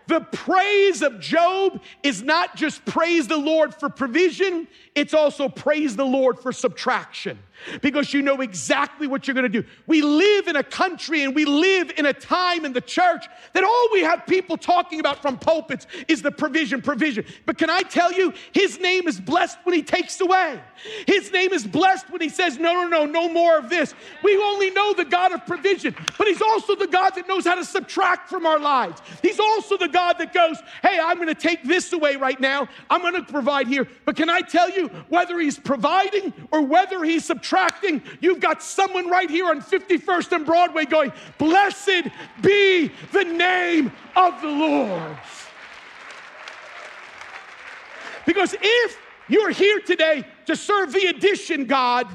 [0.08, 5.96] The praise of Job is not just praise the Lord for provision, it's also praise
[5.96, 7.38] the Lord for subtraction
[7.82, 9.68] because you know exactly what you're going to do.
[9.88, 13.64] We live in a country and we live in a time in the church that
[13.64, 17.26] all we have people talking about from pulpits is the provision, provision.
[17.46, 20.60] But can I tell you, his name is blessed when he takes away.
[21.08, 23.94] His name is blessed when he says, no, no, no, no more of this.
[24.24, 27.56] We only know the God of provision, but he's also the God that knows how
[27.56, 29.02] to subtract from our lives.
[29.22, 32.68] He's also the God that goes, hey, I'm going to take this away right now.
[32.90, 33.88] I'm going to provide here.
[34.06, 37.51] But can I tell you, whether he's providing or whether he's subtracting,
[38.20, 42.10] you've got someone right here on 51st and Broadway going, Blessed
[42.42, 45.18] be the name of the Lord.
[48.26, 52.08] Because if you're here today to serve the addition God,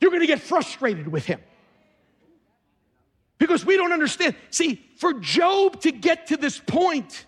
[0.00, 1.40] you're going to get frustrated with him.
[3.38, 4.36] Because we don't understand.
[4.50, 7.26] See, for Job to get to this point,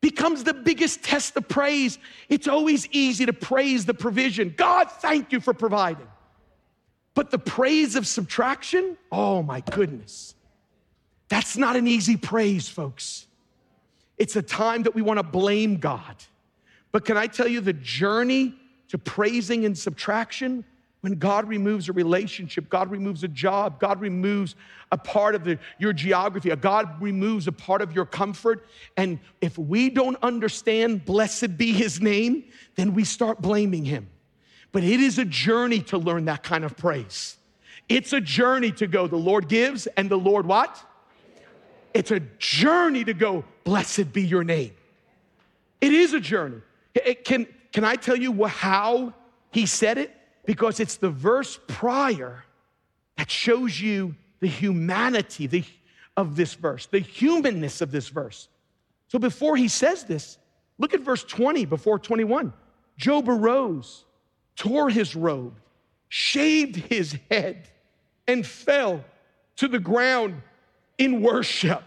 [0.00, 1.98] becomes the biggest test of praise.
[2.28, 4.54] It's always easy to praise the provision.
[4.56, 6.06] God, thank you for providing.
[7.16, 10.34] But the praise of subtraction, oh my goodness.
[11.28, 13.26] That's not an easy praise, folks.
[14.18, 16.14] It's a time that we want to blame God.
[16.92, 18.54] But can I tell you the journey
[18.88, 20.62] to praising and subtraction
[21.00, 24.54] when God removes a relationship, God removes a job, God removes
[24.92, 28.66] a part of the, your geography, God removes a part of your comfort.
[28.96, 34.10] And if we don't understand, blessed be his name, then we start blaming him.
[34.76, 37.38] But it is a journey to learn that kind of praise.
[37.88, 40.78] It's a journey to go, the Lord gives and the Lord what?
[41.94, 44.72] It's a journey to go, blessed be your name.
[45.80, 46.60] It is a journey.
[46.94, 49.14] It can, can I tell you how
[49.50, 50.12] he said it?
[50.46, 52.44] because it's the verse prior
[53.18, 55.66] that shows you the humanity
[56.16, 58.48] of this verse, the humanness of this verse.
[59.08, 60.38] So before he says this,
[60.78, 62.52] look at verse 20 before 21.
[62.96, 64.04] Job arose,
[64.56, 65.54] tore his robe,
[66.08, 67.68] shaved his head,
[68.26, 69.04] and fell
[69.56, 70.42] to the ground
[70.98, 71.82] in worship.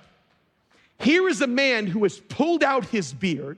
[1.00, 3.58] Here is a man who has pulled out his beard.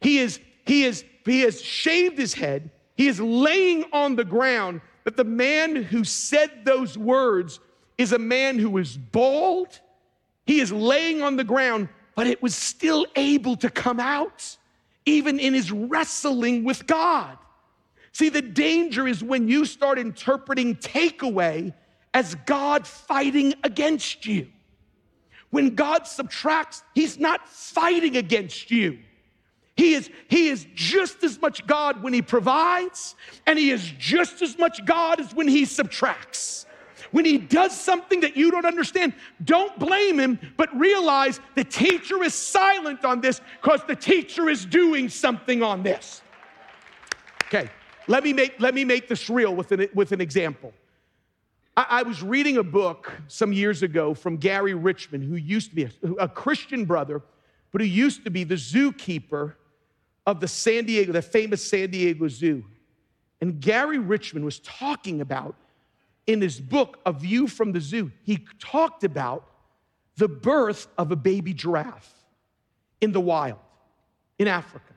[0.00, 2.70] He is, he is, he has shaved his head.
[2.96, 7.60] He is laying on the ground But the man who said those words
[7.96, 9.78] is a man who is bald.
[10.46, 14.56] He is laying on the ground, but it was still able to come out,
[15.04, 17.38] even in his wrestling with God.
[18.16, 21.74] See, the danger is when you start interpreting takeaway
[22.14, 24.48] as God fighting against you.
[25.50, 29.00] When God subtracts, He's not fighting against you.
[29.76, 34.40] He is, he is just as much God when he provides, and he is just
[34.40, 36.64] as much God as when he subtracts.
[37.10, 39.12] When he does something that you don't understand,
[39.44, 44.64] don't blame him, but realize the teacher is silent on this because the teacher is
[44.64, 46.22] doing something on this.
[47.44, 47.68] Okay,
[48.08, 50.72] let me make, let me make this real with an, with an example.
[51.76, 55.76] I, I was reading a book some years ago from Gary Richmond, who used to
[55.76, 55.90] be a,
[56.20, 57.22] a Christian brother,
[57.72, 59.54] but who used to be the zookeeper
[60.26, 62.64] of the San Diego, the famous San Diego Zoo.
[63.40, 65.56] And Gary Richmond was talking about
[66.26, 69.48] in his book, A View from the Zoo, he talked about
[70.16, 72.12] the birth of a baby giraffe
[73.00, 73.58] in the wild
[74.38, 74.94] in Africa.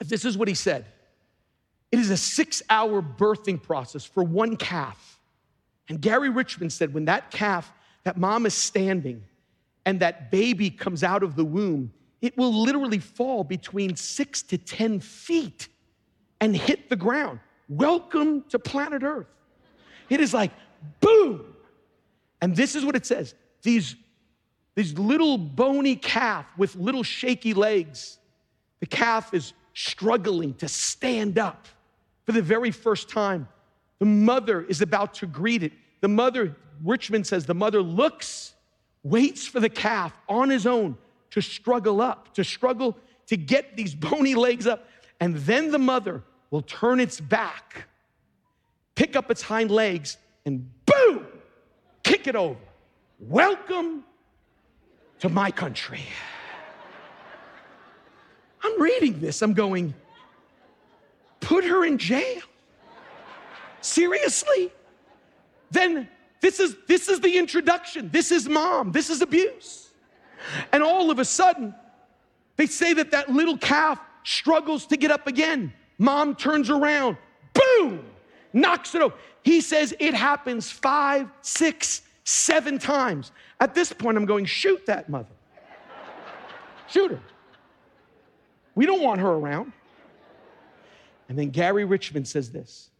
[0.00, 0.86] This is what he said
[1.94, 5.20] it is a six hour birthing process for one calf.
[5.88, 9.22] And Gary Richmond said, when that calf, that mom is standing,
[9.86, 14.58] and that baby comes out of the womb, it will literally fall between six to
[14.58, 15.68] 10 feet
[16.40, 17.38] and hit the ground.
[17.68, 19.28] Welcome to planet Earth.
[20.10, 20.50] It is like
[20.98, 21.44] boom.
[22.42, 23.94] And this is what it says these,
[24.74, 28.18] these little bony calf with little shaky legs,
[28.80, 31.68] the calf is struggling to stand up
[32.24, 33.48] for the very first time.
[33.98, 35.72] The mother is about to greet it.
[36.00, 38.54] The mother, Richmond says, the mother looks,
[39.02, 40.96] waits for the calf on his own
[41.30, 44.86] to struggle up, to struggle to get these bony legs up.
[45.20, 47.86] And then the mother will turn its back,
[48.94, 51.26] pick up its hind legs, and boom,
[52.02, 52.58] kick it over.
[53.18, 54.04] Welcome
[55.20, 56.02] to my country.
[58.62, 59.94] I'm reading this, I'm going,
[61.44, 62.42] put her in jail.
[63.80, 64.72] Seriously?
[65.70, 66.08] Then
[66.40, 68.10] this is this is the introduction.
[68.10, 68.92] This is mom.
[68.92, 69.90] This is abuse.
[70.72, 71.74] And all of a sudden,
[72.56, 75.72] they say that that little calf struggles to get up again.
[75.98, 77.16] Mom turns around,
[77.52, 78.04] boom,
[78.52, 79.14] knocks it over.
[79.42, 83.32] He says it happens five, six, seven times.
[83.60, 85.28] At this point, I'm going, shoot that mother.
[86.88, 87.20] Shoot her.
[88.74, 89.72] We don't want her around.
[91.28, 92.90] And then Gary Richmond says this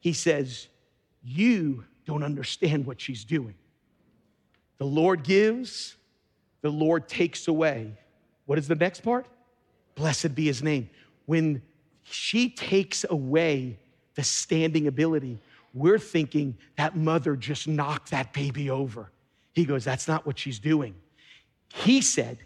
[0.00, 0.68] He says,
[1.22, 3.54] You don't understand what she's doing.
[4.78, 5.96] The Lord gives,
[6.60, 7.92] the Lord takes away.
[8.46, 9.26] What is the next part?
[9.94, 10.90] Blessed be his name.
[11.26, 11.62] When
[12.02, 13.78] she takes away
[14.14, 15.38] the standing ability,
[15.72, 19.10] we're thinking that mother just knocked that baby over.
[19.52, 20.94] He goes, That's not what she's doing.
[21.72, 22.38] He said,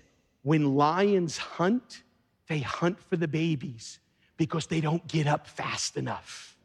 [0.42, 2.02] When lions hunt,
[2.48, 3.98] they hunt for the babies
[4.36, 6.56] because they don't get up fast enough.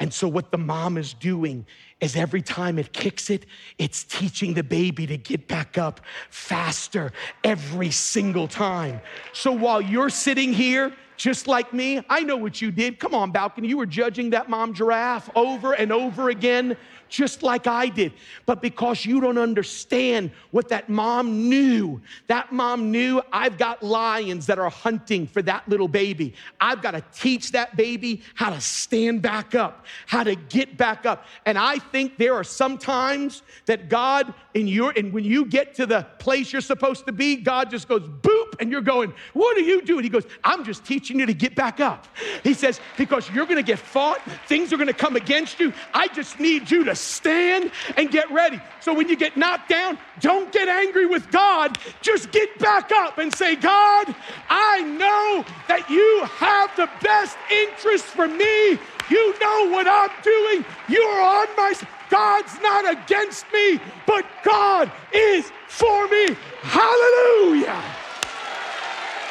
[0.00, 1.66] And so, what the mom is doing
[2.00, 3.46] is every time it kicks it,
[3.78, 6.00] it's teaching the baby to get back up
[6.30, 7.12] faster
[7.42, 9.00] every single time.
[9.32, 12.98] So, while you're sitting here, just like me, I know what you did.
[12.98, 13.68] Come on, balcony.
[13.68, 16.76] You were judging that mom giraffe over and over again
[17.14, 18.12] just like I did.
[18.44, 24.46] But because you don't understand what that mom knew, that mom knew I've got lions
[24.46, 26.34] that are hunting for that little baby.
[26.60, 31.06] I've got to teach that baby how to stand back up, how to get back
[31.06, 31.26] up.
[31.46, 35.74] And I think there are some times that God, in your, and when you get
[35.76, 39.56] to the place you're supposed to be, God just goes boop, and you're going, What
[39.56, 40.02] are you doing?
[40.02, 42.06] He goes, I'm just teaching you need to get back up.
[42.42, 45.72] He says, Because you're going to get fought, things are going to come against you.
[45.92, 48.60] I just need you to stand and get ready.
[48.80, 51.78] So when you get knocked down, don't get angry with God.
[52.02, 54.14] Just get back up and say, God,
[54.48, 58.78] I know that you have the best interest for me.
[59.10, 60.64] You know what I'm doing.
[60.88, 61.88] You're on my side.
[62.10, 66.36] God's not against me, but God is for me.
[66.62, 67.82] Hallelujah.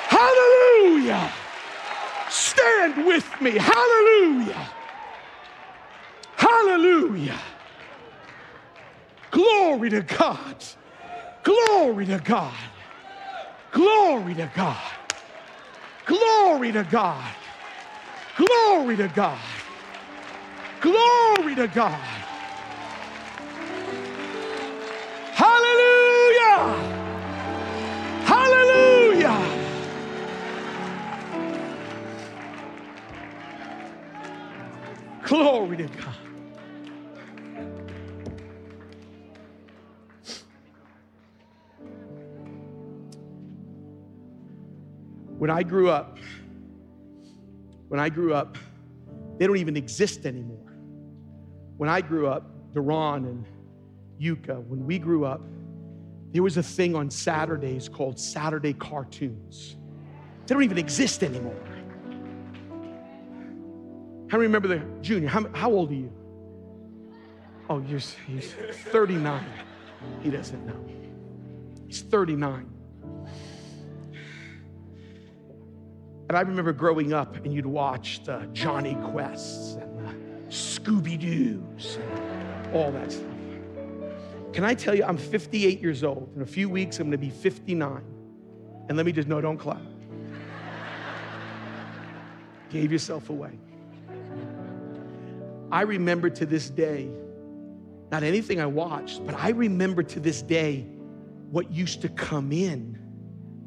[0.09, 1.32] Hallelujah.
[2.34, 3.51] Stand with me.
[3.59, 4.67] Hallelujah.
[6.36, 7.39] Hallelujah.
[9.29, 10.65] Glory to God.
[11.43, 12.55] Glory to God.
[13.71, 14.77] Glory to God.
[16.05, 17.36] Glory to God.
[18.36, 19.39] Glory to God.
[20.81, 22.01] Glory to God.
[25.21, 27.03] Hallelujah.
[28.25, 28.93] Hallelujah.
[35.34, 36.15] Glory to God.
[45.39, 46.19] When I grew up,
[47.88, 48.59] when I grew up,
[49.39, 50.71] they don't even exist anymore.
[51.77, 53.47] When I grew up, Duran and
[54.21, 55.41] Yuka, when we grew up,
[56.31, 59.77] there was a thing on Saturdays called Saturday cartoons.
[60.45, 61.72] They don't even exist anymore.
[64.34, 65.29] How many remember the junior?
[65.29, 66.11] How, how old are you?
[67.69, 69.45] Oh, you're, he's 39.
[70.23, 70.84] He doesn't know.
[71.86, 72.67] He's 39.
[76.29, 80.11] And I remember growing up, and you'd watch the uh, Jonny Quests and uh,
[80.45, 83.27] the Scooby Doo's and all that stuff.
[84.51, 86.34] Can I tell you, I'm 58 years old.
[86.36, 88.01] In a few weeks, I'm gonna be 59.
[88.89, 89.79] And let me just, know, don't clap.
[92.71, 93.59] Gave yourself away.
[95.74, 97.09] I remember to this day,
[98.11, 100.86] not anything I watched, but I remember to this day
[101.49, 102.99] what used to come in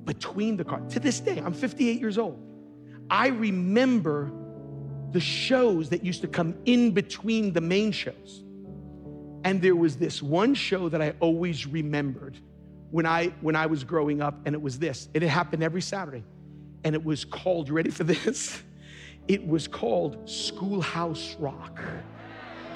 [0.04, 0.92] between the cars.
[0.92, 2.40] To this day, I'm 58 years old.
[3.10, 4.30] I remember
[5.10, 8.44] the shows that used to come in between the main shows.
[9.42, 12.38] And there was this one show that I always remembered
[12.92, 15.08] when I when I was growing up, and it was this.
[15.12, 16.22] It happened every Saturday.
[16.84, 18.62] And it was called, you ready for this?
[19.28, 21.80] It was called Schoolhouse Rock.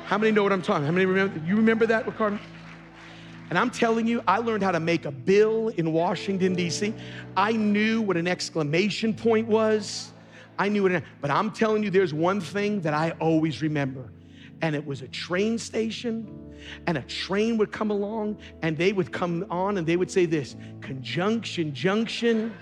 [0.07, 0.85] How many know what I'm talking?
[0.85, 1.41] How many remember?
[1.47, 2.39] You remember that, Ricardo?
[3.51, 6.95] And I'm telling you, I learned how to make a bill in Washington, D.C.
[7.37, 10.13] I knew what an exclamation point was.
[10.59, 14.13] I knew what it, but I'm telling you, there's one thing that I always remember.
[14.63, 16.55] And it was a train station,
[16.87, 20.27] and a train would come along, and they would come on and they would say
[20.27, 22.53] this conjunction, junction.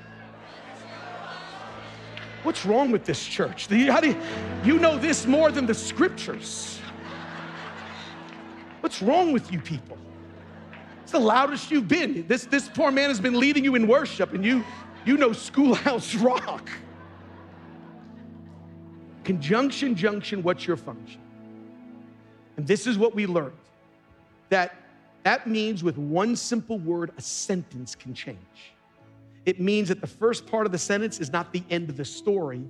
[2.42, 3.66] What's wrong with this church?
[3.66, 4.16] How do you,
[4.64, 6.78] you know this more than the scriptures?
[8.80, 9.98] What's wrong with you people?
[11.02, 12.26] It's the loudest you've been.
[12.26, 14.64] This, this poor man has been leading you in worship, and you,
[15.04, 16.70] you know Schoolhouse Rock.
[19.24, 21.20] Conjunction, junction, what's your function?
[22.56, 23.56] And this is what we learned
[24.48, 24.74] that
[25.24, 28.38] that means with one simple word, a sentence can change.
[29.48, 32.04] It means that the first part of the sentence is not the end of the
[32.04, 32.60] story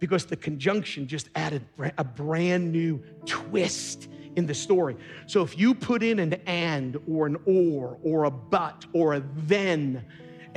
[0.00, 1.64] because the conjunction just added
[1.98, 4.96] a brand new twist in the story.
[5.28, 9.22] So if you put in an and or an or or a but or a
[9.36, 10.04] then,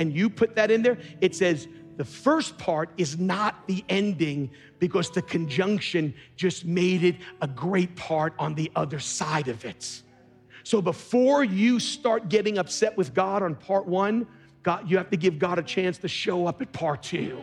[0.00, 4.50] and you put that in there, it says, the first part is not the ending
[4.80, 10.02] because the conjunction just made it a great part on the other side of it.
[10.64, 14.26] So before you start getting upset with God on part one,
[14.64, 17.40] God, you have to give God a chance to show up at part two.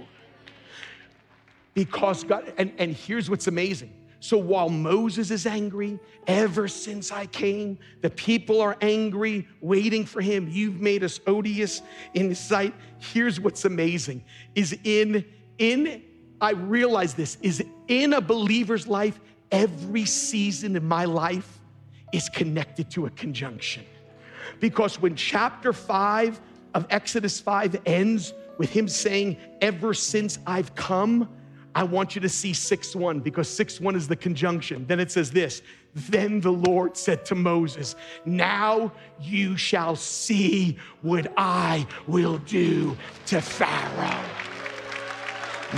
[1.73, 3.93] Because God, and, and here's what's amazing.
[4.19, 5.97] So while Moses is angry,
[6.27, 10.47] ever since I came, the people are angry, waiting for him.
[10.49, 11.81] You've made us odious
[12.13, 12.73] in his sight.
[12.99, 15.25] Here's what's amazing is in,
[15.57, 16.03] in,
[16.39, 19.19] I realize this, is in a believer's life,
[19.51, 21.59] every season in my life
[22.11, 23.85] is connected to a conjunction.
[24.59, 26.39] Because when chapter five
[26.73, 31.29] of Exodus 5 ends with him saying, Ever since I've come,
[31.73, 34.85] I want you to see 6 1 because 6 1 is the conjunction.
[34.87, 35.61] Then it says this
[35.95, 37.95] Then the Lord said to Moses,
[38.25, 38.91] Now
[39.21, 42.97] you shall see what I will do
[43.27, 44.23] to Pharaoh.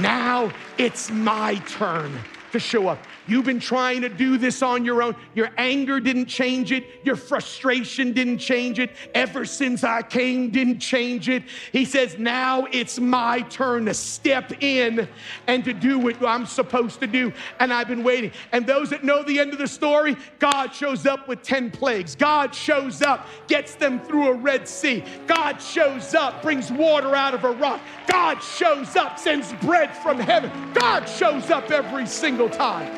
[0.02, 2.20] Now it's my turn
[2.54, 2.99] to show up.
[3.28, 5.16] You've been trying to do this on your own.
[5.36, 6.86] Your anger didn't change it.
[7.04, 8.91] Your frustration didn't change it.
[9.14, 11.43] Ever since I came, didn't change it.
[11.72, 15.08] He says, now it's my turn to step in
[15.47, 17.34] and to do what I'm supposed to do.
[17.60, 18.32] And I've been waiting.
[18.51, 22.16] And those that know the end of the story, God shows up with 10 plagues.
[22.16, 25.04] God shows up, gets them through a Red Sea.
[25.28, 27.82] God shows up, brings water out of a rock.
[28.08, 30.51] God shows up, sends bread from heaven.
[30.74, 32.91] God shows up every single time.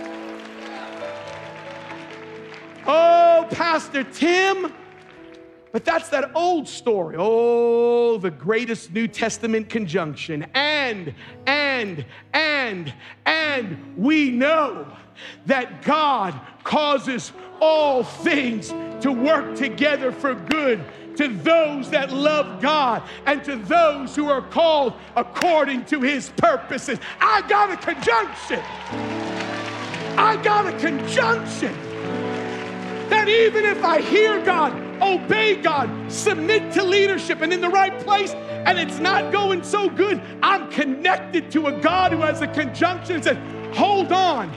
[2.88, 4.74] Oh, Pastor Tim.
[5.72, 7.16] But that's that old story.
[7.20, 10.48] Oh, the greatest New Testament conjunction.
[10.54, 11.14] And,
[11.46, 12.94] and, and,
[13.26, 14.88] and we know
[15.48, 18.70] that God causes all things
[19.02, 20.82] to work together for good
[21.18, 27.00] to those that love God and to those who are called according to his purposes.
[27.20, 29.25] I got a conjunction.
[30.18, 31.74] I got a conjunction
[33.10, 37.98] that even if I hear God, obey God, submit to leadership and in the right
[38.00, 42.48] place, and it's not going so good, I'm connected to a God who has a
[42.48, 44.52] conjunction and says, hold on.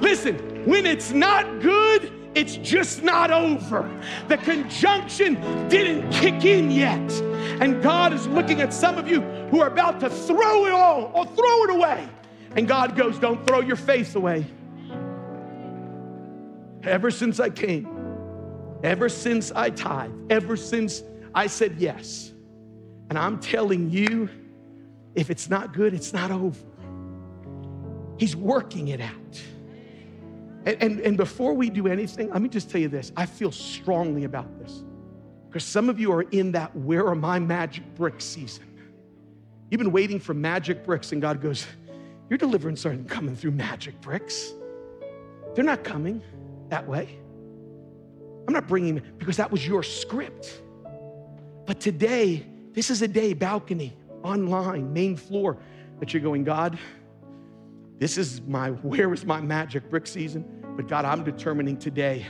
[0.00, 3.90] Listen, when it's not good, it's just not over.
[4.28, 5.34] The conjunction
[5.68, 7.10] didn't kick in yet.
[7.60, 11.10] And God is looking at some of you who are about to throw it all
[11.12, 12.08] or throw it away.
[12.56, 14.46] And God goes, Don't throw your faith away.
[16.82, 17.88] Ever since I came,
[18.82, 21.02] ever since I tithe, ever since
[21.34, 22.32] I said yes.
[23.08, 24.28] And I'm telling you,
[25.14, 26.58] if it's not good, it's not over.
[28.16, 29.42] He's working it out.
[30.64, 33.50] And, and, and, before we do anything, let me just tell you this I feel
[33.50, 34.84] strongly about this.
[35.48, 38.64] Because some of you are in that where are my magic bricks season.
[39.70, 41.66] You've been waiting for magic bricks, and God goes,
[42.28, 44.52] Your deliverance aren't coming through magic bricks.
[45.54, 46.22] They're not coming
[46.70, 47.18] that way.
[48.46, 50.62] I'm not bringing because that was your script.
[51.66, 55.58] But today, this is a day, balcony, online, main floor,
[56.00, 56.78] that you're going, God,
[57.98, 60.44] this is my, where is my magic brick season?
[60.76, 62.26] But God, I'm determining today,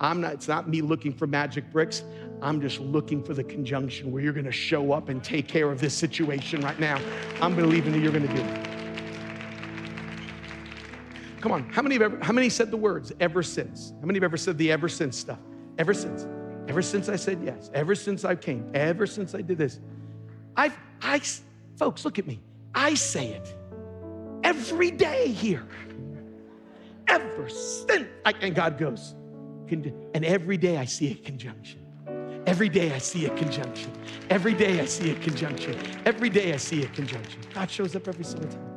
[0.00, 2.02] I'm not, it's not me looking for magic bricks.
[2.40, 5.80] I'm just looking for the conjunction where you're gonna show up and take care of
[5.80, 7.00] this situation right now.
[7.40, 8.71] I'm believing that you're gonna do it.
[11.42, 13.92] Come on, how many, have ever, how many said the words ever since?
[14.00, 15.40] How many have ever said the ever since stuff?
[15.76, 16.26] Ever since.
[16.68, 17.68] Ever since I said yes.
[17.74, 18.70] Ever since I came.
[18.74, 19.80] Ever since I did this.
[20.56, 21.20] I've I,
[21.76, 22.40] folks, look at me.
[22.76, 23.54] I say it
[24.44, 25.66] every day here.
[27.08, 28.06] Ever since.
[28.24, 29.16] I, and God goes,
[29.68, 31.80] and every day I see a conjunction.
[32.46, 33.90] Every day I see a conjunction.
[34.30, 35.76] Every day I see a conjunction.
[36.04, 37.40] Every day I see a conjunction.
[37.52, 38.71] God shows up every single time.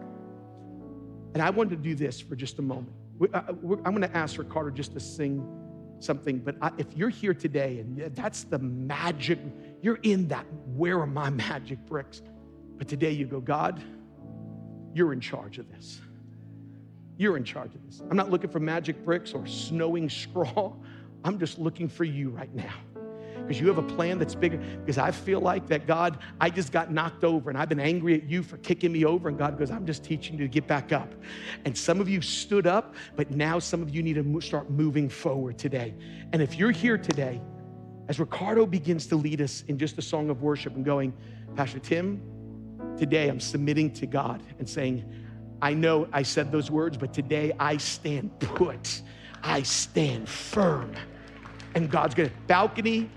[1.36, 2.94] And I wanted to do this for just a moment.
[3.34, 5.46] Uh, I'm going to ask Ricardo just to sing
[6.00, 9.40] something, but if you're here today and that's the magic,
[9.82, 10.46] you're in that,
[10.78, 12.22] where are my magic bricks?
[12.78, 13.84] But today you go, God,
[14.94, 16.00] you're in charge of this.
[17.18, 18.02] You're in charge of this.
[18.10, 20.72] I'm not looking for magic bricks or snowing straw.
[21.26, 22.76] I'm just looking for you right now
[23.46, 24.58] because you have a plan that's bigger.
[24.58, 28.16] Because I feel like that God, I just got knocked over and I've been angry
[28.16, 29.30] at you for kicking me over.
[29.30, 31.14] And God goes, I'm just teaching you to get back up.
[31.66, 35.10] And some of you stood up, but now some of you need to start moving
[35.10, 35.94] forward today.
[36.34, 37.40] And if you're here today,
[38.08, 41.14] as Ricardo begins to lead us in just a song of worship and going,
[41.56, 42.22] Pastor Tim,
[42.98, 45.06] today I'm submitting to God and saying,
[45.62, 49.02] I know I said those words, but today I stand put.
[49.44, 50.94] I stand firm.
[51.76, 53.10] And God's gonna, balcony,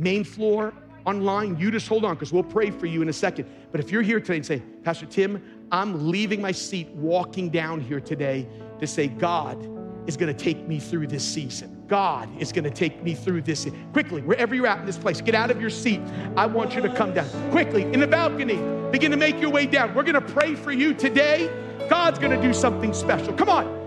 [0.00, 0.72] main floor,
[1.04, 3.48] online, you just hold on because we'll pray for you in a second.
[3.70, 7.80] But if you're here today and say, Pastor Tim, I'm leaving my seat, walking down
[7.80, 8.48] here today
[8.80, 9.58] to say, God
[10.06, 11.84] is going to take me through this season.
[11.86, 13.68] God is going to take me through this.
[13.92, 16.00] Quickly, wherever you're at in this place, get out of your seat.
[16.36, 17.28] I want you to come down.
[17.50, 18.58] Quickly, in the balcony,
[18.90, 19.94] begin to make your way down.
[19.94, 21.50] We're going to pray for you today.
[21.88, 23.34] God's going to do something special.
[23.34, 23.80] Come on.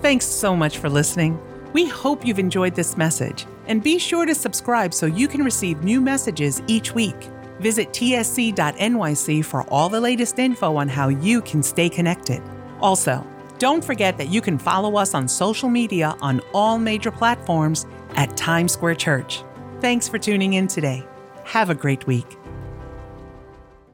[0.00, 1.40] Thanks so much for listening.
[1.74, 5.82] We hope you've enjoyed this message, and be sure to subscribe so you can receive
[5.82, 7.28] new messages each week.
[7.58, 12.40] Visit tsc.nyc for all the latest info on how you can stay connected.
[12.80, 13.26] Also,
[13.58, 18.36] don't forget that you can follow us on social media on all major platforms at
[18.36, 19.42] Times Square Church.
[19.80, 21.04] Thanks for tuning in today.
[21.44, 22.38] Have a great week.